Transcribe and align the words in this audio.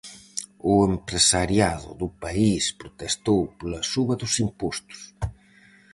O 0.71 0.73
empresariado 0.91 1.89
do 2.01 2.09
país 2.23 2.63
protestou 2.81 3.41
pola 3.57 3.87
suba 3.91 4.13
dos 4.21 4.33
impostos. 4.45 4.99